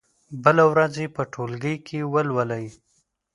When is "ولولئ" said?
2.13-2.65